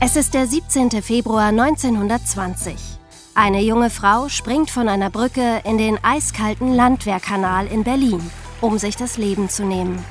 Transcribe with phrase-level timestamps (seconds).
[0.00, 0.90] Es ist der 17.
[1.02, 2.74] Februar 1920.
[3.34, 8.20] Eine junge Frau springt von einer Brücke in den eiskalten Landwehrkanal in Berlin,
[8.60, 10.04] um sich das Leben zu nehmen.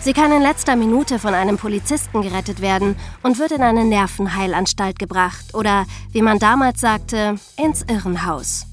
[0.00, 4.98] Sie kann in letzter Minute von einem Polizisten gerettet werden und wird in eine Nervenheilanstalt
[4.98, 8.66] gebracht oder, wie man damals sagte, ins Irrenhaus.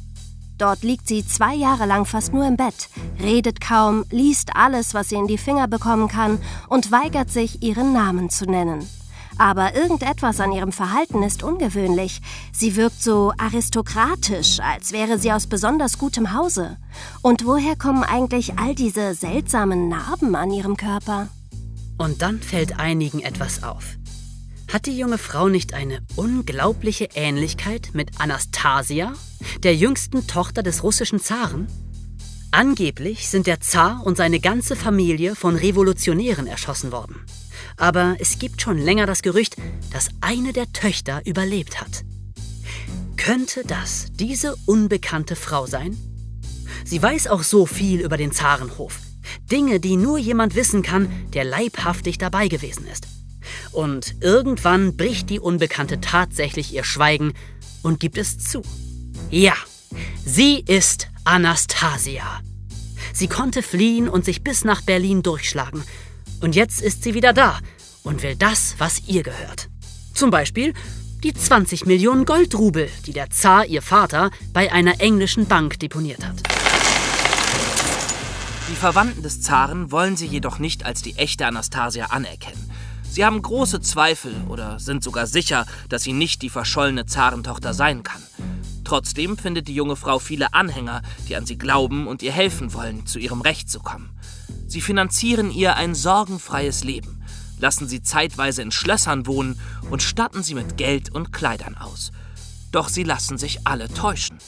[0.57, 2.89] Dort liegt sie zwei Jahre lang fast nur im Bett,
[3.21, 7.93] redet kaum, liest alles, was sie in die Finger bekommen kann und weigert sich, ihren
[7.93, 8.86] Namen zu nennen.
[9.39, 12.20] Aber irgendetwas an ihrem Verhalten ist ungewöhnlich.
[12.52, 16.75] Sie wirkt so aristokratisch, als wäre sie aus besonders gutem Hause.
[17.21, 21.30] Und woher kommen eigentlich all diese seltsamen Narben an ihrem Körper?
[21.97, 23.95] Und dann fällt einigen etwas auf.
[24.73, 29.13] Hat die junge Frau nicht eine unglaubliche Ähnlichkeit mit Anastasia,
[29.63, 31.67] der jüngsten Tochter des russischen Zaren?
[32.52, 37.25] Angeblich sind der Zar und seine ganze Familie von Revolutionären erschossen worden
[37.77, 39.55] aber es gibt schon länger das Gerücht,
[39.91, 42.03] dass eine der Töchter überlebt hat.
[43.17, 45.98] Könnte das diese unbekannte Frau sein?
[46.86, 49.00] Sie weiß auch so viel über den Zarenhof.
[49.52, 53.08] Dinge, die nur jemand wissen kann, der leibhaftig dabei gewesen ist.
[53.72, 57.33] Und irgendwann bricht die Unbekannte tatsächlich ihr Schweigen
[57.83, 58.61] und gibt es zu.
[59.30, 59.53] Ja,
[60.26, 62.42] sie ist Anastasia.
[63.14, 65.83] Sie konnte fliehen und sich bis nach Berlin durchschlagen,
[66.42, 67.59] und jetzt ist sie wieder da
[68.04, 69.70] und will das, was ihr gehört.
[70.14, 70.73] Zum Beispiel
[71.23, 76.42] die 20 Millionen Goldrubel, die der Zar, ihr Vater, bei einer englischen Bank deponiert hat.
[78.72, 82.70] Die Verwandten des Zaren wollen sie jedoch nicht als die echte Anastasia anerkennen.
[83.10, 88.04] Sie haben große Zweifel oder sind sogar sicher, dass sie nicht die verschollene Zarentochter sein
[88.04, 88.22] kann.
[88.90, 93.06] Trotzdem findet die junge Frau viele Anhänger, die an sie glauben und ihr helfen wollen,
[93.06, 94.09] zu ihrem Recht zu kommen.
[94.66, 97.22] Sie finanzieren ihr ein sorgenfreies Leben,
[97.60, 99.60] lassen sie zeitweise in Schlössern wohnen
[99.92, 102.12] und statten sie mit Geld und Kleidern aus.
[102.72, 104.40] Doch sie lassen sich alle täuschen.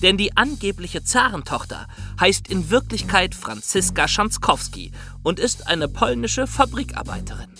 [0.00, 1.86] Denn die angebliche Zarentochter
[2.18, 4.92] heißt in Wirklichkeit Franziska Schanzkowski
[5.22, 7.50] und ist eine polnische Fabrikarbeiterin.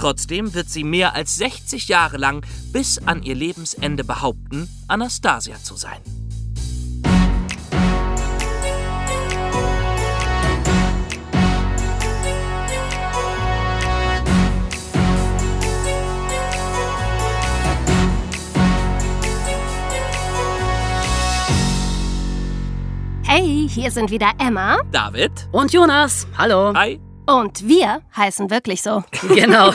[0.00, 5.76] Trotzdem wird sie mehr als 60 Jahre lang bis an ihr Lebensende behaupten, Anastasia zu
[5.76, 6.00] sein.
[23.22, 24.78] Hey, hier sind wieder Emma.
[24.90, 25.30] David.
[25.52, 26.26] Und Jonas.
[26.38, 26.72] Hallo.
[26.74, 26.98] Hi.
[27.30, 29.04] Und wir heißen wirklich so.
[29.28, 29.72] Genau.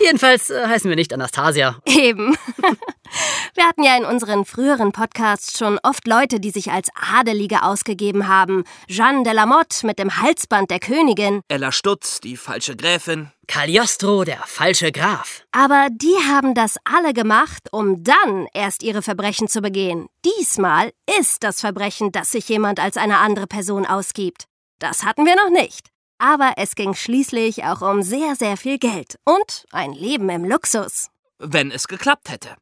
[0.00, 1.76] Jedenfalls äh, heißen wir nicht Anastasia.
[1.84, 2.36] Eben.
[3.54, 8.28] Wir hatten ja in unseren früheren Podcasts schon oft Leute, die sich als Adelige ausgegeben
[8.28, 8.64] haben.
[8.86, 11.40] Jeanne de la Motte mit dem Halsband der Königin.
[11.48, 13.30] Ella Stutz, die falsche Gräfin.
[13.46, 15.42] Cagliostro, der falsche Graf.
[15.52, 20.08] Aber die haben das alle gemacht, um dann erst ihre Verbrechen zu begehen.
[20.24, 24.44] Diesmal ist das Verbrechen, dass sich jemand als eine andere Person ausgibt.
[24.78, 25.88] Das hatten wir noch nicht.
[26.18, 31.08] Aber es ging schließlich auch um sehr, sehr viel Geld und ein Leben im Luxus.
[31.38, 32.56] Wenn es geklappt hätte.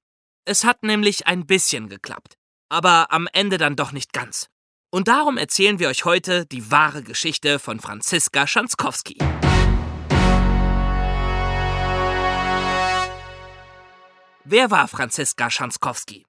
[0.44, 2.34] Es hat nämlich ein bisschen geklappt.
[2.69, 4.49] Aber am Ende dann doch nicht ganz.
[4.91, 9.19] Und darum erzählen wir euch heute die wahre Geschichte von Franziska Schanzkowski.
[14.45, 16.25] Wer war Franziska Schanzkowski?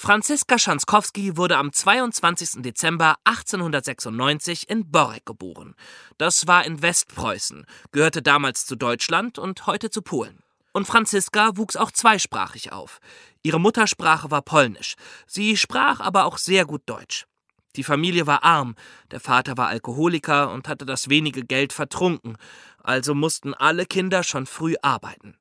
[0.00, 2.62] Franziska Schanzkowski wurde am 22.
[2.62, 5.74] Dezember 1896 in Borek geboren.
[6.18, 10.38] Das war in Westpreußen, gehörte damals zu Deutschland und heute zu Polen.
[10.72, 13.00] Und Franziska wuchs auch zweisprachig auf.
[13.42, 14.94] Ihre Muttersprache war Polnisch.
[15.26, 17.26] Sie sprach aber auch sehr gut Deutsch.
[17.74, 18.76] Die Familie war arm,
[19.10, 22.36] der Vater war Alkoholiker und hatte das wenige Geld vertrunken,
[22.80, 25.36] also mussten alle Kinder schon früh arbeiten.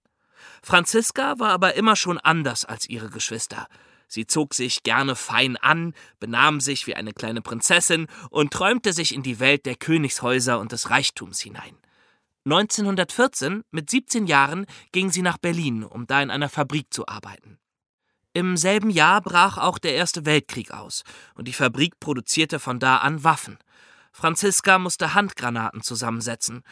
[0.63, 3.67] Franziska war aber immer schon anders als ihre Geschwister.
[4.07, 9.13] Sie zog sich gerne fein an, benahm sich wie eine kleine Prinzessin und träumte sich
[9.13, 11.77] in die Welt der Königshäuser und des Reichtums hinein.
[12.45, 17.59] 1914, mit 17 Jahren, ging sie nach Berlin, um da in einer Fabrik zu arbeiten.
[18.33, 21.03] Im selben Jahr brach auch der Erste Weltkrieg aus
[21.35, 23.57] und die Fabrik produzierte von da an Waffen.
[24.13, 26.63] Franziska musste Handgranaten zusammensetzen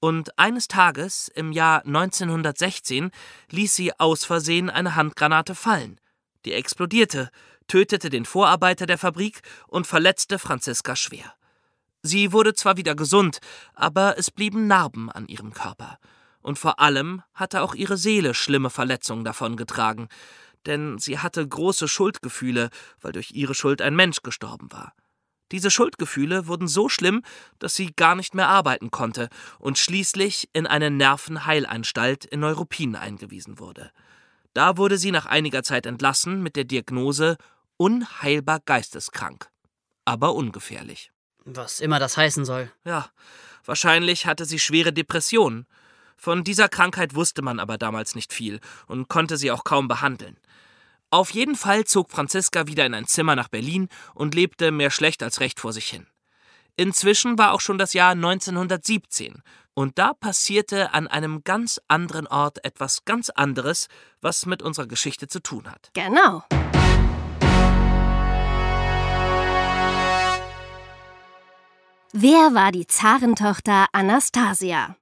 [0.00, 3.10] und eines Tages, im Jahr 1916,
[3.50, 6.00] ließ sie aus Versehen eine Handgranate fallen.
[6.44, 7.30] Die explodierte,
[7.66, 11.34] tötete den Vorarbeiter der Fabrik und verletzte Franziska schwer.
[12.02, 13.38] Sie wurde zwar wieder gesund,
[13.74, 15.98] aber es blieben Narben an ihrem Körper.
[16.40, 20.08] Und vor allem hatte auch ihre Seele schlimme Verletzungen davongetragen,
[20.66, 22.70] denn sie hatte große Schuldgefühle,
[23.00, 24.94] weil durch ihre Schuld ein Mensch gestorben war.
[25.50, 27.22] Diese Schuldgefühle wurden so schlimm,
[27.58, 33.58] dass sie gar nicht mehr arbeiten konnte und schließlich in eine Nervenheilanstalt in Neuruppin eingewiesen
[33.58, 33.90] wurde.
[34.58, 37.36] Da wurde sie nach einiger Zeit entlassen mit der Diagnose
[37.76, 39.48] unheilbar geisteskrank,
[40.04, 41.12] aber ungefährlich.
[41.44, 42.68] Was immer das heißen soll.
[42.84, 43.08] Ja,
[43.64, 45.68] wahrscheinlich hatte sie schwere Depressionen.
[46.16, 48.58] Von dieser Krankheit wusste man aber damals nicht viel
[48.88, 50.36] und konnte sie auch kaum behandeln.
[51.10, 55.22] Auf jeden Fall zog Franziska wieder in ein Zimmer nach Berlin und lebte mehr schlecht
[55.22, 56.08] als recht vor sich hin.
[56.78, 59.42] Inzwischen war auch schon das Jahr 1917
[59.74, 63.88] und da passierte an einem ganz anderen Ort etwas ganz anderes,
[64.20, 65.90] was mit unserer Geschichte zu tun hat.
[65.94, 66.44] Genau.
[72.12, 74.94] Wer war die Zarentochter Anastasia?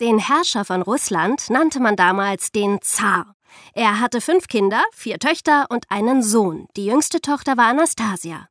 [0.00, 3.34] Den Herrscher von Russland nannte man damals den Zar.
[3.74, 6.68] Er hatte fünf Kinder, vier Töchter und einen Sohn.
[6.76, 8.48] Die jüngste Tochter war Anastasia.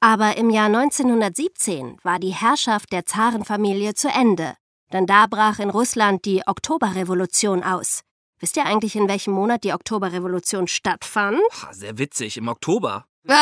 [0.00, 4.54] Aber im Jahr 1917 war die Herrschaft der Zarenfamilie zu Ende.
[4.92, 8.02] Denn da brach in Russland die Oktoberrevolution aus.
[8.40, 11.40] Wisst ihr eigentlich, in welchem Monat die Oktoberrevolution stattfand?
[11.72, 13.04] Sehr witzig, im Oktober.
[13.28, 13.34] Äh,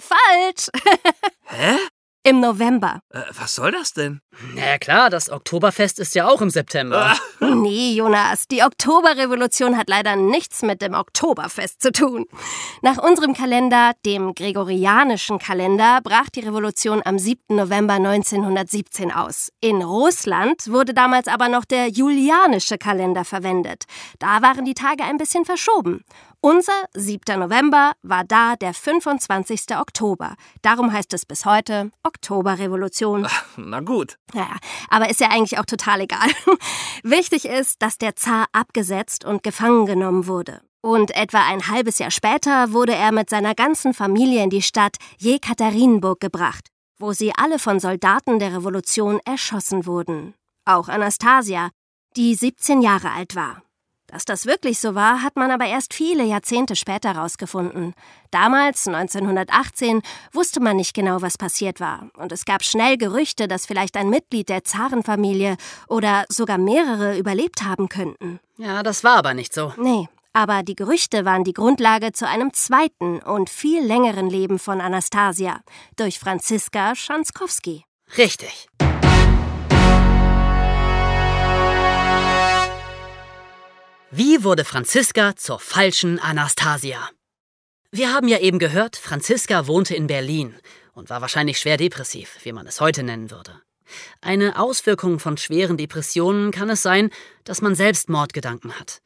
[0.00, 0.68] falsch.
[1.46, 1.76] Hä?
[2.26, 3.00] Im November.
[3.10, 4.20] Äh, was soll das denn?
[4.54, 7.14] Na klar, das Oktoberfest ist ja auch im September.
[7.40, 12.24] Ah, Nee, Jonas, die Oktoberrevolution hat leider nichts mit dem Oktoberfest zu tun.
[12.80, 17.40] Nach unserem Kalender, dem gregorianischen Kalender, brach die Revolution am 7.
[17.56, 19.50] November 1917 aus.
[19.60, 23.84] In Russland wurde damals aber noch der julianische Kalender verwendet.
[24.18, 26.02] Da waren die Tage ein bisschen verschoben.
[26.44, 27.40] Unser 7.
[27.40, 29.78] November war da der 25.
[29.78, 30.34] Oktober.
[30.60, 33.26] Darum heißt es bis heute Oktoberrevolution.
[33.56, 34.18] na gut.
[34.34, 34.54] Naja,
[34.90, 36.28] aber ist ja eigentlich auch total egal.
[37.02, 40.60] Wichtig ist, dass der Zar abgesetzt und gefangen genommen wurde.
[40.82, 44.96] Und etwa ein halbes Jahr später wurde er mit seiner ganzen Familie in die Stadt
[45.16, 46.68] Jekaterinburg gebracht,
[46.98, 50.34] wo sie alle von Soldaten der Revolution erschossen wurden.
[50.66, 51.70] Auch Anastasia,
[52.18, 53.62] die 17 Jahre alt war.
[54.14, 57.94] Dass das wirklich so war, hat man aber erst viele Jahrzehnte später herausgefunden.
[58.30, 62.08] Damals, 1918, wusste man nicht genau, was passiert war.
[62.16, 65.56] Und es gab schnell Gerüchte, dass vielleicht ein Mitglied der Zarenfamilie
[65.88, 68.38] oder sogar mehrere überlebt haben könnten.
[68.56, 69.72] Ja, das war aber nicht so.
[69.78, 74.80] Nee, aber die Gerüchte waren die Grundlage zu einem zweiten und viel längeren Leben von
[74.80, 75.58] Anastasia
[75.96, 77.84] durch Franziska Schanzkowski.
[78.16, 78.68] Richtig.
[84.16, 87.10] Wie wurde Franziska zur falschen Anastasia?
[87.90, 90.54] Wir haben ja eben gehört, Franziska wohnte in Berlin
[90.92, 93.60] und war wahrscheinlich schwer depressiv, wie man es heute nennen würde.
[94.20, 97.10] Eine Auswirkung von schweren Depressionen kann es sein,
[97.42, 99.00] dass man Selbstmordgedanken hat.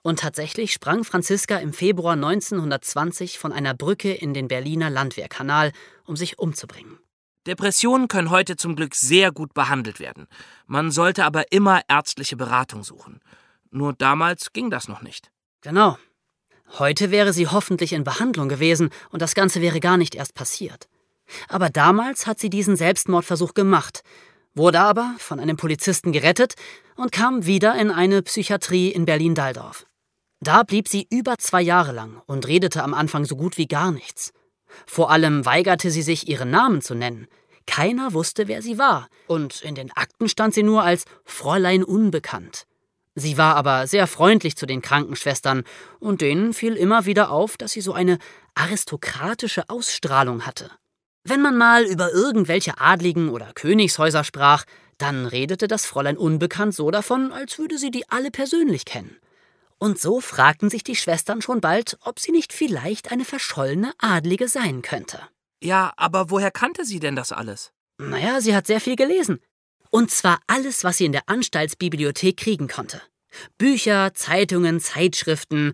[0.00, 5.72] Und tatsächlich sprang Franziska im Februar 1920 von einer Brücke in den Berliner Landwehrkanal,
[6.04, 7.00] um sich umzubringen.
[7.48, 10.28] Depressionen können heute zum Glück sehr gut behandelt werden.
[10.66, 13.20] Man sollte aber immer ärztliche Beratung suchen.
[13.72, 15.30] Nur damals ging das noch nicht.
[15.62, 15.98] Genau.
[16.78, 20.88] Heute wäre sie hoffentlich in Behandlung gewesen und das Ganze wäre gar nicht erst passiert.
[21.48, 24.02] Aber damals hat sie diesen Selbstmordversuch gemacht,
[24.54, 26.54] wurde aber von einem Polizisten gerettet
[26.96, 29.86] und kam wieder in eine Psychiatrie in Berlin-Daldorf.
[30.40, 33.90] Da blieb sie über zwei Jahre lang und redete am Anfang so gut wie gar
[33.90, 34.32] nichts.
[34.86, 37.26] Vor allem weigerte sie sich, ihren Namen zu nennen.
[37.66, 42.66] Keiner wusste, wer sie war, und in den Akten stand sie nur als Fräulein Unbekannt.
[43.14, 45.64] Sie war aber sehr freundlich zu den Krankenschwestern,
[46.00, 48.18] und denen fiel immer wieder auf, dass sie so eine
[48.54, 50.70] aristokratische Ausstrahlung hatte.
[51.24, 54.64] Wenn man mal über irgendwelche Adligen oder Königshäuser sprach,
[54.98, 59.16] dann redete das Fräulein Unbekannt so davon, als würde sie die alle persönlich kennen.
[59.78, 64.48] Und so fragten sich die Schwestern schon bald, ob sie nicht vielleicht eine verschollene Adlige
[64.48, 65.20] sein könnte.
[65.62, 67.72] Ja, aber woher kannte sie denn das alles?
[67.98, 69.40] Naja, sie hat sehr viel gelesen.
[69.90, 73.02] Und zwar alles, was sie in der Anstaltsbibliothek kriegen konnte.
[73.58, 75.72] Bücher, Zeitungen, Zeitschriften.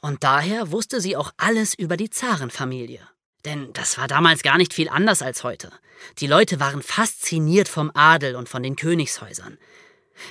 [0.00, 3.00] Und daher wusste sie auch alles über die Zarenfamilie.
[3.44, 5.70] Denn das war damals gar nicht viel anders als heute.
[6.18, 9.58] Die Leute waren fasziniert vom Adel und von den Königshäusern.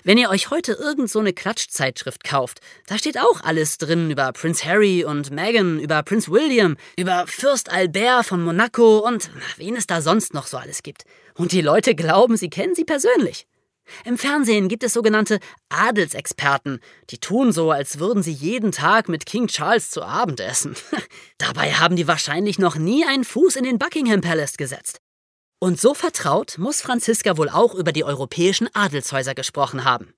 [0.04, 4.32] Wenn ihr euch heute irgend so eine Klatschzeitschrift kauft, da steht auch alles drin über
[4.32, 9.88] Prinz Harry und Meghan, über Prinz William, über Fürst Albert von Monaco und wen es
[9.88, 11.04] da sonst noch so alles gibt.
[11.36, 13.48] Und die Leute glauben, sie kennen sie persönlich.
[14.06, 19.26] Im Fernsehen gibt es sogenannte Adelsexperten, die tun so, als würden sie jeden Tag mit
[19.26, 20.76] King Charles zu Abend essen.
[21.38, 25.00] Dabei haben die wahrscheinlich noch nie einen Fuß in den Buckingham Palace gesetzt.
[25.60, 30.14] Und so vertraut muss Franziska wohl auch über die europäischen Adelshäuser gesprochen haben.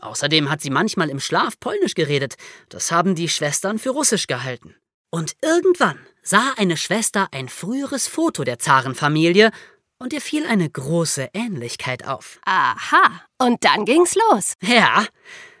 [0.00, 2.34] Außerdem hat sie manchmal im Schlaf Polnisch geredet,
[2.68, 4.74] das haben die Schwestern für Russisch gehalten.
[5.10, 9.52] Und irgendwann sah eine Schwester ein früheres Foto der Zarenfamilie
[9.98, 12.38] und ihr fiel eine große Ähnlichkeit auf.
[12.44, 14.54] Aha, und dann ging's los.
[14.60, 15.06] Ja,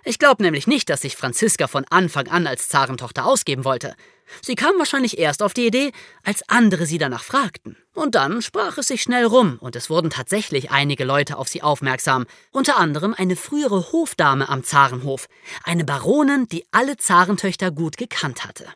[0.04, 3.94] ich glaube nämlich nicht, dass sich Franziska von Anfang an als Zarentochter ausgeben wollte.
[4.42, 7.76] Sie kam wahrscheinlich erst auf die Idee, als andere sie danach fragten.
[7.94, 11.62] Und dann sprach es sich schnell rum und es wurden tatsächlich einige Leute auf sie
[11.62, 15.26] aufmerksam, unter anderem eine frühere Hofdame am Zarenhof,
[15.62, 18.66] eine Baronin, die alle Zarentöchter gut gekannt hatte.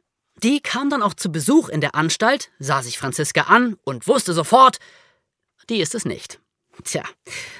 [0.42, 4.32] Die kam dann auch zu Besuch in der Anstalt, sah sich Franziska an und wusste
[4.32, 4.78] sofort,
[5.68, 6.40] die ist es nicht.
[6.84, 7.02] Tja,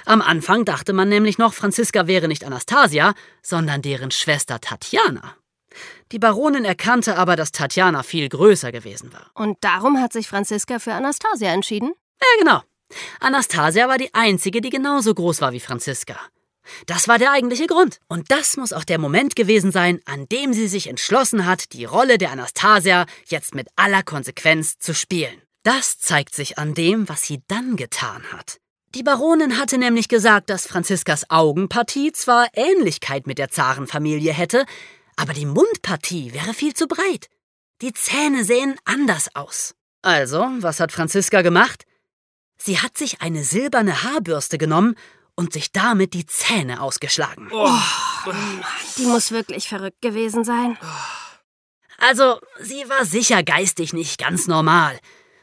[0.05, 5.35] am Anfang dachte man nämlich noch, Franziska wäre nicht Anastasia, sondern deren Schwester Tatjana.
[6.11, 9.29] Die Baronin erkannte aber, dass Tatjana viel größer gewesen war.
[9.33, 11.93] Und darum hat sich Franziska für Anastasia entschieden?
[12.21, 12.61] Ja, genau.
[13.19, 16.17] Anastasia war die einzige, die genauso groß war wie Franziska.
[16.85, 17.99] Das war der eigentliche Grund.
[18.07, 21.85] Und das muss auch der Moment gewesen sein, an dem sie sich entschlossen hat, die
[21.85, 25.41] Rolle der Anastasia jetzt mit aller Konsequenz zu spielen.
[25.63, 28.59] Das zeigt sich an dem, was sie dann getan hat.
[28.95, 34.65] Die Baronin hatte nämlich gesagt, dass Franziskas Augenpartie zwar Ähnlichkeit mit der Zarenfamilie hätte,
[35.15, 37.27] aber die Mundpartie wäre viel zu breit.
[37.81, 39.75] Die Zähne sähen anders aus.
[40.01, 41.83] Also, was hat Franziska gemacht?
[42.57, 44.95] Sie hat sich eine silberne Haarbürste genommen
[45.35, 47.49] und sich damit die Zähne ausgeschlagen.
[47.51, 47.69] Oh,
[48.97, 50.77] die muss wirklich verrückt gewesen sein.
[51.97, 54.99] Also, sie war sicher geistig nicht ganz normal.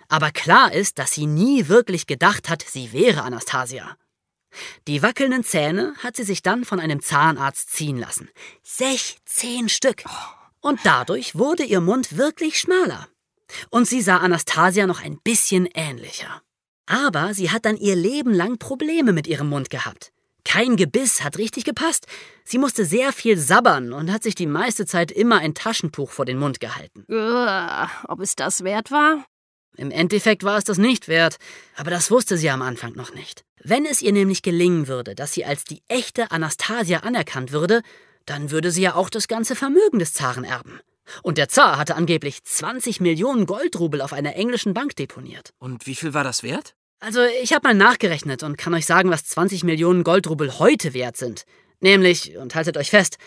[0.08, 3.96] Aber klar ist, dass sie nie wirklich gedacht hat, sie wäre Anastasia.
[4.86, 8.30] Die wackelnden Zähne hat sie sich dann von einem Zahnarzt ziehen lassen.
[8.62, 10.04] 16 Stück.
[10.60, 13.08] Und dadurch wurde ihr Mund wirklich schmaler.
[13.70, 16.42] Und sie sah Anastasia noch ein bisschen ähnlicher.
[16.86, 20.12] Aber sie hat dann ihr Leben lang Probleme mit ihrem Mund gehabt.
[20.44, 22.06] Kein Gebiss hat richtig gepasst.
[22.44, 26.24] Sie musste sehr viel sabbern und hat sich die meiste Zeit immer ein Taschentuch vor
[26.24, 27.04] den Mund gehalten.
[27.08, 29.24] Uh, ob es das wert war?
[29.76, 31.36] Im Endeffekt war es das nicht wert,
[31.76, 33.44] aber das wusste sie am Anfang noch nicht.
[33.62, 37.82] Wenn es ihr nämlich gelingen würde, dass sie als die echte Anastasia anerkannt würde,
[38.24, 40.80] dann würde sie ja auch das ganze Vermögen des Zaren erben.
[41.22, 45.50] Und der Zar hatte angeblich 20 Millionen Goldrubel auf einer englischen Bank deponiert.
[45.58, 46.74] Und wie viel war das wert?
[46.98, 51.16] Also, ich habe mal nachgerechnet und kann euch sagen, was 20 Millionen Goldrubel heute wert
[51.16, 51.44] sind.
[51.80, 53.18] Nämlich, und haltet euch fest,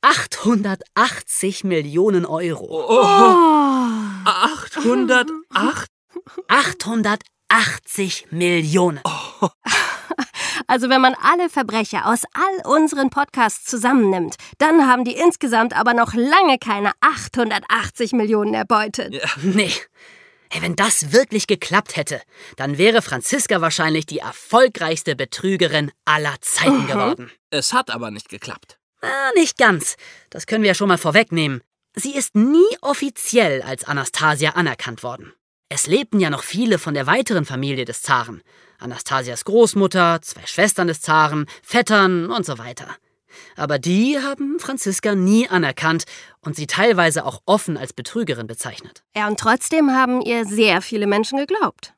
[0.00, 2.66] 880 Millionen Euro.
[2.70, 3.48] Oh, oh.
[4.24, 5.88] 808?
[6.48, 9.00] 880 Millionen.
[9.04, 9.48] Oh.
[10.66, 15.94] Also wenn man alle Verbrecher aus all unseren Podcasts zusammennimmt, dann haben die insgesamt aber
[15.94, 19.14] noch lange keine 880 Millionen erbeutet.
[19.14, 19.28] Ja.
[19.42, 19.72] Nee.
[20.50, 22.22] Hey, wenn das wirklich geklappt hätte,
[22.56, 26.86] dann wäre Franziska wahrscheinlich die erfolgreichste Betrügerin aller Zeiten mhm.
[26.86, 27.32] geworden.
[27.50, 28.78] Es hat aber nicht geklappt.
[29.02, 29.96] Ah, nicht ganz.
[30.30, 31.62] Das können wir ja schon mal vorwegnehmen.
[31.94, 35.32] Sie ist nie offiziell als Anastasia anerkannt worden.
[35.70, 38.42] Es lebten ja noch viele von der weiteren Familie des Zaren.
[38.78, 42.86] Anastasias Großmutter, zwei Schwestern des Zaren, Vettern und so weiter.
[43.54, 46.04] Aber die haben Franziska nie anerkannt
[46.40, 49.02] und sie teilweise auch offen als Betrügerin bezeichnet.
[49.14, 51.92] Ja, und trotzdem haben ihr sehr viele Menschen geglaubt.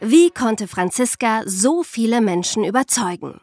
[0.00, 3.40] Wie konnte Franziska so viele Menschen überzeugen?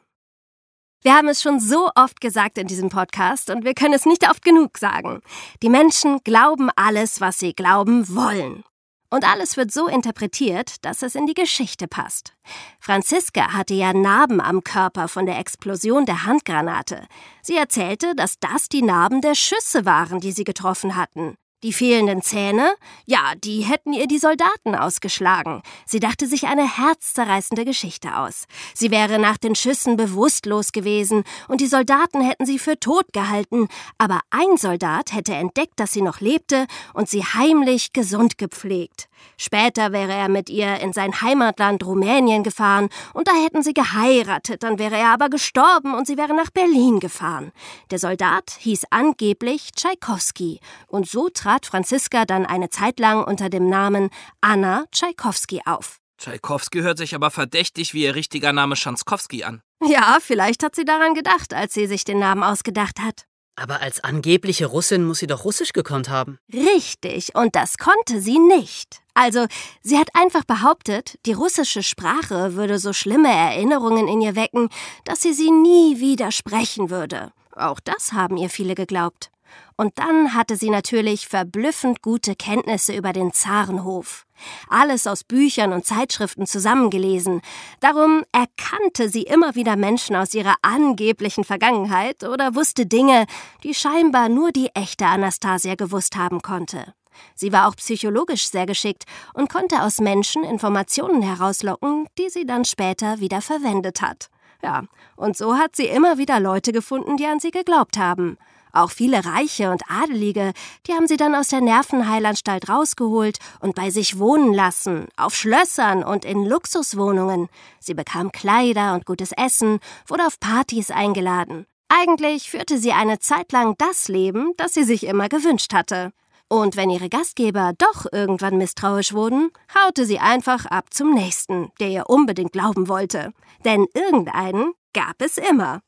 [1.01, 4.29] Wir haben es schon so oft gesagt in diesem Podcast und wir können es nicht
[4.29, 5.21] oft genug sagen.
[5.63, 8.65] Die Menschen glauben alles, was sie glauben wollen.
[9.09, 12.33] Und alles wird so interpretiert, dass es in die Geschichte passt.
[12.81, 17.07] Franziska hatte ja Narben am Körper von der Explosion der Handgranate.
[17.41, 21.37] Sie erzählte, dass das die Narben der Schüsse waren, die sie getroffen hatten.
[21.61, 22.73] Die fehlenden Zähne?
[23.05, 25.61] Ja, die hätten ihr die Soldaten ausgeschlagen.
[25.85, 28.45] Sie dachte sich eine herzzerreißende Geschichte aus.
[28.73, 33.67] Sie wäre nach den Schüssen bewusstlos gewesen und die Soldaten hätten sie für tot gehalten,
[33.97, 39.09] aber ein Soldat hätte entdeckt, dass sie noch lebte und sie heimlich gesund gepflegt.
[39.37, 44.63] Später wäre er mit ihr in sein Heimatland Rumänien gefahren und da hätten sie geheiratet,
[44.63, 47.51] dann wäre er aber gestorben und sie wäre nach Berlin gefahren.
[47.91, 53.69] Der Soldat hieß angeblich Tschaikowski und so trat Franziska dann eine Zeit lang unter dem
[53.69, 55.97] Namen Anna Tschaikowski auf.
[56.19, 59.61] Tschaikowski hört sich aber verdächtig wie ihr richtiger Name Schanskowski an.
[59.83, 63.25] Ja, vielleicht hat sie daran gedacht, als sie sich den Namen ausgedacht hat.
[63.55, 66.37] Aber als angebliche Russin muss sie doch Russisch gekonnt haben.
[66.53, 69.01] Richtig, und das konnte sie nicht.
[69.15, 69.47] Also,
[69.81, 74.69] sie hat einfach behauptet, die russische Sprache würde so schlimme Erinnerungen in ihr wecken,
[75.03, 77.31] dass sie sie nie wieder sprechen würde.
[77.55, 79.31] Auch das haben ihr viele geglaubt.
[79.75, 84.25] Und dann hatte sie natürlich verblüffend gute Kenntnisse über den Zarenhof.
[84.69, 87.41] Alles aus Büchern und Zeitschriften zusammengelesen.
[87.79, 93.25] Darum erkannte sie immer wieder Menschen aus ihrer angeblichen Vergangenheit oder wusste Dinge,
[93.63, 96.93] die scheinbar nur die echte Anastasia gewusst haben konnte.
[97.35, 99.03] Sie war auch psychologisch sehr geschickt
[99.33, 104.29] und konnte aus Menschen Informationen herauslocken, die sie dann später wieder verwendet hat.
[104.61, 104.83] Ja,
[105.15, 108.37] und so hat sie immer wieder Leute gefunden, die an sie geglaubt haben.
[108.71, 110.53] Auch viele Reiche und Adelige,
[110.87, 116.03] die haben sie dann aus der Nervenheilanstalt rausgeholt und bei sich wohnen lassen, auf Schlössern
[116.03, 117.49] und in Luxuswohnungen.
[117.79, 121.65] Sie bekam Kleider und gutes Essen, wurde auf Partys eingeladen.
[121.89, 126.11] Eigentlich führte sie eine Zeit lang das Leben, das sie sich immer gewünscht hatte.
[126.47, 131.89] Und wenn ihre Gastgeber doch irgendwann misstrauisch wurden, haute sie einfach ab zum nächsten, der
[131.89, 133.33] ihr unbedingt glauben wollte.
[133.65, 135.81] Denn irgendeinen gab es immer.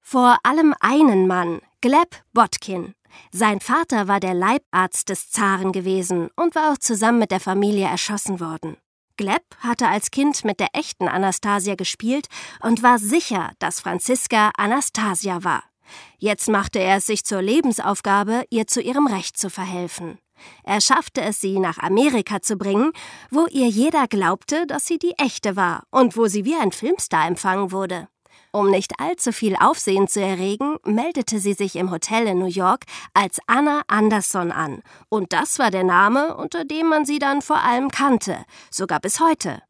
[0.00, 2.92] Vor allem einen Mann, Gleb Botkin.
[3.32, 7.86] Sein Vater war der Leibarzt des Zaren gewesen und war auch zusammen mit der Familie
[7.86, 8.76] erschossen worden.
[9.16, 12.26] Gleb hatte als Kind mit der echten Anastasia gespielt
[12.60, 15.64] und war sicher, dass Franziska Anastasia war.
[16.18, 20.18] Jetzt machte er es sich zur Lebensaufgabe, ihr zu ihrem Recht zu verhelfen.
[20.64, 22.92] Er schaffte es, sie nach Amerika zu bringen,
[23.30, 27.26] wo ihr jeder glaubte, dass sie die echte war und wo sie wie ein Filmstar
[27.26, 28.08] empfangen wurde.
[28.52, 32.84] Um nicht allzu viel Aufsehen zu erregen, meldete sie sich im Hotel in New York
[33.14, 34.82] als Anna Anderson an.
[35.08, 39.20] Und das war der Name, unter dem man sie dann vor allem kannte, sogar bis
[39.20, 39.62] heute.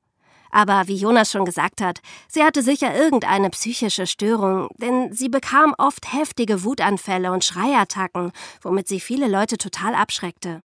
[0.50, 5.74] Aber wie Jonas schon gesagt hat, sie hatte sicher irgendeine psychische Störung, denn sie bekam
[5.76, 8.32] oft heftige Wutanfälle und Schreiattacken,
[8.62, 10.60] womit sie viele Leute total abschreckte.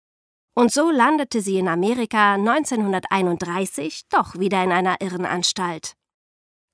[0.54, 5.96] Und so landete sie in Amerika 1931 doch wieder in einer Irrenanstalt.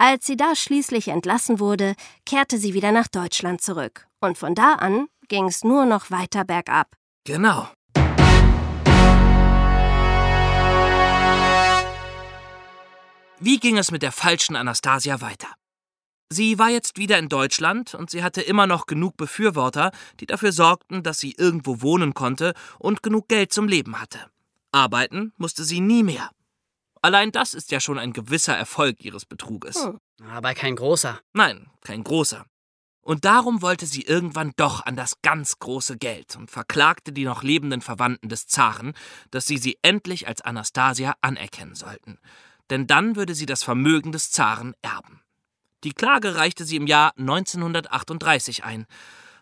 [0.02, 4.06] Als sie da schließlich entlassen wurde, kehrte sie wieder nach Deutschland zurück.
[4.18, 6.96] Und von da an ging es nur noch weiter bergab.
[7.24, 7.68] Genau.
[13.40, 15.48] Wie ging es mit der falschen Anastasia weiter?
[16.30, 19.90] Sie war jetzt wieder in Deutschland und sie hatte immer noch genug Befürworter,
[20.20, 24.30] die dafür sorgten, dass sie irgendwo wohnen konnte und genug Geld zum Leben hatte.
[24.72, 26.30] Arbeiten musste sie nie mehr.
[27.02, 29.84] Allein das ist ja schon ein gewisser Erfolg ihres Betruges.
[29.84, 29.98] Hm.
[30.30, 31.20] Aber kein großer.
[31.32, 32.44] Nein, kein großer.
[33.02, 37.42] Und darum wollte sie irgendwann doch an das ganz große Geld und verklagte die noch
[37.42, 38.92] lebenden Verwandten des Zaren,
[39.30, 42.18] dass sie sie endlich als Anastasia anerkennen sollten
[42.70, 45.20] denn dann würde sie das Vermögen des Zaren erben.
[45.84, 48.86] Die Klage reichte sie im Jahr 1938 ein.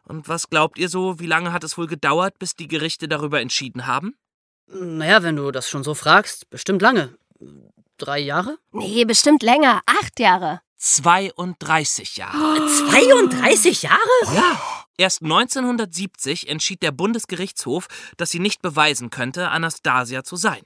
[0.04, 3.40] Und was glaubt ihr so, wie lange hat es wohl gedauert, bis die Gerichte darüber
[3.40, 4.16] entschieden haben?
[4.66, 7.14] Naja, wenn du das schon so fragst, bestimmt lange.
[7.98, 8.58] Drei Jahre?
[8.72, 9.82] Nee, bestimmt länger.
[9.86, 10.60] Acht Jahre.
[10.76, 12.68] 32 Jahre.
[12.90, 13.98] 32 Jahre?
[14.34, 14.60] Ja.
[14.96, 20.62] Erst 1970 entschied der Bundesgerichtshof, dass sie nicht beweisen könnte, Anastasia zu sein.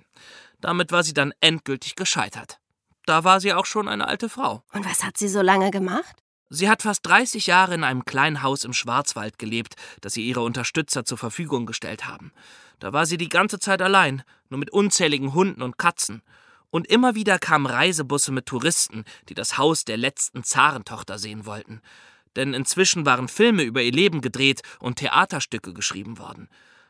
[0.61, 2.59] Damit war sie dann endgültig gescheitert.
[3.05, 4.63] Da war sie auch schon eine alte Frau.
[4.73, 6.17] Und was hat sie so lange gemacht?
[6.49, 10.43] Sie hat fast 30 Jahre in einem kleinen Haus im Schwarzwald gelebt, das sie ihre
[10.43, 12.33] Unterstützer zur Verfügung gestellt haben.
[12.79, 16.23] Da war sie die ganze Zeit allein, nur mit unzähligen Hunden und Katzen.
[16.73, 21.83] Und immer wieder kamen Reisebusse mit Touristen, die das Haus der letzten Zarentochter sehen wollten.
[22.35, 26.49] Denn inzwischen waren Filme über ihr Leben gedreht und Theaterstücke geschrieben worden.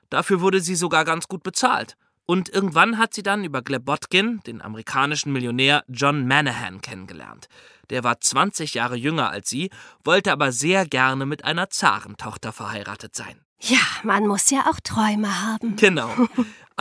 [0.08, 1.96] Dafür wurde sie sogar ganz gut bezahlt.
[2.26, 7.48] Und irgendwann hat sie dann über Gleb Botkin, den amerikanischen Millionär John Manahan, kennengelernt.
[7.90, 9.70] Der war 20 Jahre jünger als sie,
[10.04, 13.40] wollte aber sehr gerne mit einer Zarentochter verheiratet sein.
[13.60, 15.74] Ja, man muss ja auch Träume haben.
[15.76, 16.10] Genau.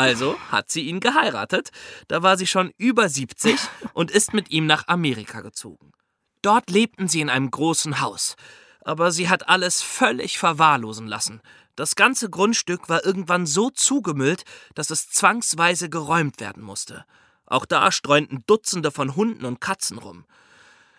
[0.01, 1.69] Also hat sie ihn geheiratet.
[2.07, 3.55] Da war sie schon über 70
[3.93, 5.91] und ist mit ihm nach Amerika gezogen.
[6.41, 8.35] Dort lebten sie in einem großen Haus.
[8.83, 11.39] Aber sie hat alles völlig verwahrlosen lassen.
[11.75, 17.05] Das ganze Grundstück war irgendwann so zugemüllt, dass es zwangsweise geräumt werden musste.
[17.45, 20.25] Auch da streunten Dutzende von Hunden und Katzen rum.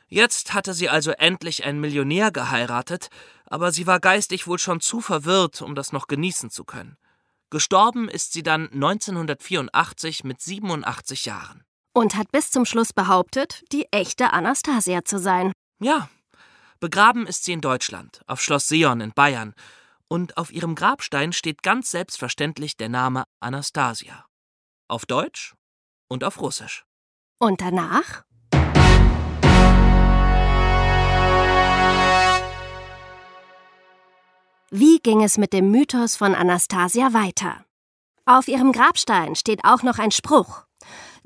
[0.07, 3.09] Jetzt hatte sie also endlich einen Millionär geheiratet,
[3.47, 6.97] aber sie war geistig wohl schon zu verwirrt, um das noch genießen zu können.
[7.53, 11.65] Gestorben ist sie dann 1984 mit 87 Jahren.
[11.93, 15.53] Und hat bis zum Schluss behauptet, die echte Anastasia zu sein.
[15.79, 16.09] Ja.
[16.81, 19.53] Begraben ist sie in Deutschland, auf Schloss Seon in Bayern,
[20.09, 24.25] und auf ihrem Grabstein steht ganz selbstverständlich der Name Anastasia.
[24.89, 25.53] Auf Deutsch
[26.09, 26.87] und auf Russisch.
[27.39, 28.25] Und danach?
[34.75, 37.63] Wie ging es mit dem Mythos von Anastasia weiter?
[38.25, 40.63] Auf ihrem Grabstein steht auch noch ein Spruch.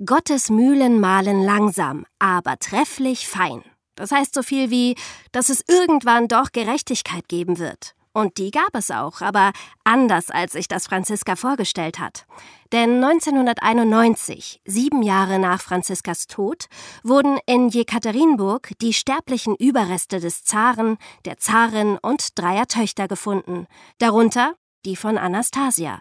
[0.04, 3.62] Gottes Mühlen mahlen langsam, aber trefflich fein.
[3.94, 4.96] Das heißt so viel wie,
[5.30, 7.94] dass es irgendwann doch Gerechtigkeit geben wird.
[8.16, 9.52] Und die gab es auch, aber
[9.84, 12.24] anders, als sich das Franziska vorgestellt hat.
[12.72, 16.64] Denn 1991, sieben Jahre nach Franziskas Tod,
[17.02, 23.66] wurden in Jekaterinburg die sterblichen Überreste des Zaren, der Zarin und dreier Töchter gefunden,
[23.98, 24.54] darunter
[24.86, 26.00] die von Anastasia.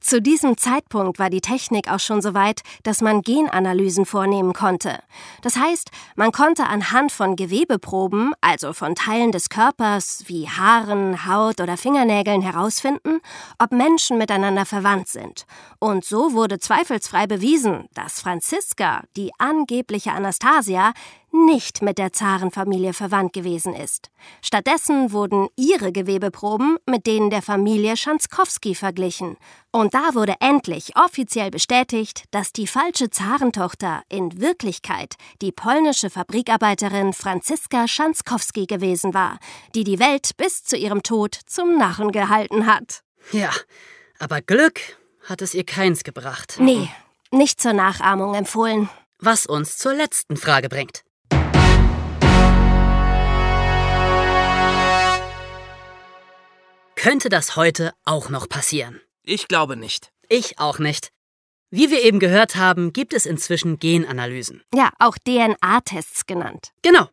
[0.00, 5.00] Zu diesem Zeitpunkt war die Technik auch schon so weit, dass man Genanalysen vornehmen konnte.
[5.42, 11.60] Das heißt, man konnte anhand von Gewebeproben, also von Teilen des Körpers wie Haaren, Haut
[11.60, 13.20] oder Fingernägeln herausfinden,
[13.58, 15.46] ob Menschen miteinander verwandt sind.
[15.80, 20.92] Und so wurde zweifelsfrei bewiesen, dass Franziska, die angebliche Anastasia,
[21.32, 24.10] nicht mit der Zarenfamilie verwandt gewesen ist.
[24.42, 29.36] Stattdessen wurden ihre Gewebeproben mit denen der Familie Schanzkowski verglichen.
[29.70, 37.12] Und da wurde endlich offiziell bestätigt, dass die falsche Zarentochter in Wirklichkeit die polnische Fabrikarbeiterin
[37.12, 39.38] Franziska Schanzkowski gewesen war,
[39.74, 43.02] die die Welt bis zu ihrem Tod zum Narren gehalten hat.
[43.32, 43.50] Ja,
[44.18, 44.80] aber Glück
[45.24, 46.56] hat es ihr keins gebracht.
[46.58, 46.88] Nee,
[47.30, 48.88] nicht zur Nachahmung empfohlen.
[49.18, 51.02] Was uns zur letzten Frage bringt.
[56.98, 59.00] Könnte das heute auch noch passieren?
[59.22, 60.10] Ich glaube nicht.
[60.28, 61.12] Ich auch nicht.
[61.70, 64.64] Wie wir eben gehört haben, gibt es inzwischen Genanalysen.
[64.74, 66.72] Ja, auch DNA-Tests genannt.
[66.82, 67.08] Genau.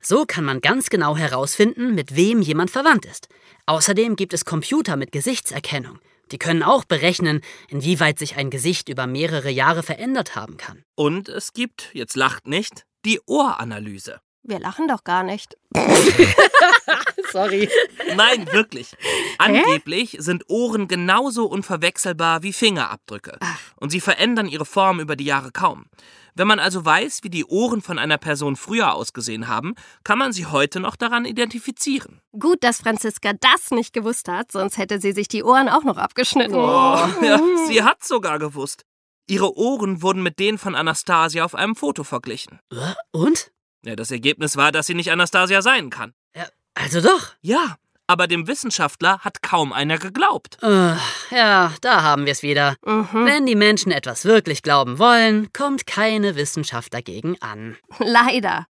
[0.00, 3.28] So kann man ganz genau herausfinden, mit wem jemand verwandt ist.
[3.66, 6.00] Außerdem gibt es Computer mit Gesichtserkennung.
[6.32, 10.82] Die können auch berechnen, inwieweit sich ein Gesicht über mehrere Jahre verändert haben kann.
[10.96, 14.20] Und es gibt, jetzt lacht nicht, die Ohranalyse.
[14.42, 15.56] Wir lachen doch gar nicht.
[17.32, 17.68] Sorry.
[18.16, 18.96] Nein, wirklich.
[19.38, 23.38] Angeblich sind Ohren genauso unverwechselbar wie Fingerabdrücke.
[23.76, 25.86] Und sie verändern ihre Form über die Jahre kaum.
[26.34, 29.74] Wenn man also weiß, wie die Ohren von einer Person früher ausgesehen haben,
[30.04, 32.20] kann man sie heute noch daran identifizieren.
[32.38, 35.98] Gut, dass Franziska das nicht gewusst hat, sonst hätte sie sich die Ohren auch noch
[35.98, 36.54] abgeschnitten.
[36.54, 36.58] Oh,
[37.22, 38.84] ja, sie hat sogar gewusst.
[39.28, 42.58] Ihre Ohren wurden mit denen von Anastasia auf einem Foto verglichen.
[42.72, 43.52] Äh, Und?
[43.84, 46.12] Ja, das Ergebnis war, dass sie nicht Anastasia sein kann.
[46.34, 47.34] Ja, also doch.
[47.40, 47.76] Ja,
[48.10, 50.58] aber dem Wissenschaftler hat kaum einer geglaubt.
[50.62, 50.96] Äh,
[51.30, 52.74] ja, da haben wir es wieder.
[52.84, 53.24] Mhm.
[53.24, 57.76] Wenn die Menschen etwas wirklich glauben wollen, kommt keine Wissenschaft dagegen an.
[58.00, 58.66] Leider.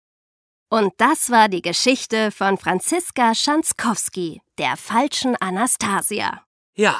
[0.70, 6.44] Und das war die Geschichte von Franziska Schanzkowski, der falschen Anastasia.
[6.76, 6.98] Ja.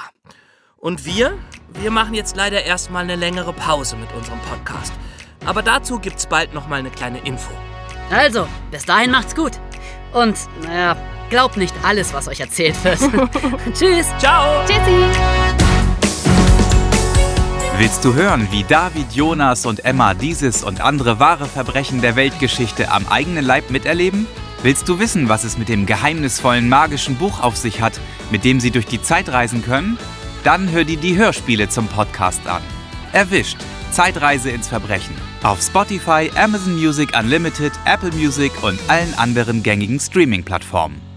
[0.78, 1.38] Und wir?
[1.74, 4.94] Wir machen jetzt leider erstmal eine längere Pause mit unserem Podcast.
[5.46, 7.52] Aber dazu gibt's bald nochmal eine kleine Info.
[8.10, 9.54] Also, bis dahin macht's gut.
[10.14, 10.98] Und, naja,
[11.30, 13.00] glaubt nicht alles, was euch erzählt wird.
[13.74, 14.08] Tschüss.
[14.18, 14.64] Ciao!
[14.66, 15.06] Tschüssi!
[17.78, 22.92] Willst du hören, wie David, Jonas und Emma dieses und andere wahre Verbrechen der Weltgeschichte
[22.92, 24.28] am eigenen Leib miterleben?
[24.64, 27.98] Willst du wissen, was es mit dem geheimnisvollen magischen Buch auf sich hat,
[28.32, 29.98] mit dem sie durch die Zeit reisen können?
[30.44, 32.62] Dann hör dir die Hörspiele zum Podcast an.
[33.14, 33.58] Erwischt.
[33.92, 35.16] Zeitreise ins Verbrechen.
[35.44, 41.09] Auf Spotify, Amazon Music Unlimited, Apple Music und allen anderen gängigen Streaming-Plattformen.